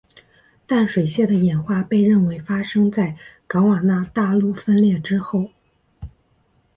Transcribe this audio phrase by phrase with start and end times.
[0.65, 3.15] 淡水蟹的演化被认为发生在
[3.45, 5.51] 冈瓦纳大陆分裂之后。